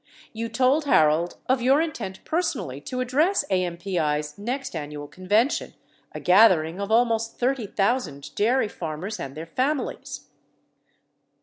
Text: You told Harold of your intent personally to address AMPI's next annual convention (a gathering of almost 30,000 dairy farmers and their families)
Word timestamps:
You 0.33 0.49
told 0.49 0.85
Harold 0.85 1.37
of 1.47 1.61
your 1.61 1.79
intent 1.79 2.25
personally 2.25 2.81
to 2.81 3.01
address 3.01 3.45
AMPI's 3.51 4.35
next 4.35 4.75
annual 4.75 5.07
convention 5.07 5.75
(a 6.11 6.19
gathering 6.19 6.81
of 6.81 6.89
almost 6.91 7.37
30,000 7.37 8.33
dairy 8.33 8.67
farmers 8.67 9.19
and 9.19 9.37
their 9.37 9.45
families) 9.45 10.21